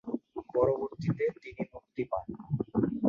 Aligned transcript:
পরবর্তীতে, 0.53 1.25
তিনি 1.41 1.61
মুক্তি 1.73 2.03
পান। 2.11 2.25